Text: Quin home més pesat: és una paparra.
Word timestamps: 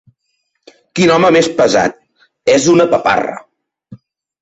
Quin 0.99 1.13
home 1.17 1.31
més 1.37 1.51
pesat: 1.61 2.01
és 2.57 2.69
una 2.77 2.91
paparra. 2.97 3.41